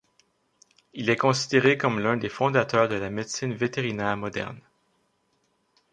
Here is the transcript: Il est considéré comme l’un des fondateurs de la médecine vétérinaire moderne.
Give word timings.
Il 0.93 1.11
est 1.11 1.15
considéré 1.15 1.77
comme 1.77 1.99
l’un 1.99 2.17
des 2.17 2.27
fondateurs 2.27 2.89
de 2.89 2.95
la 2.95 3.11
médecine 3.11 3.53
vétérinaire 3.53 4.17
moderne. 4.17 4.59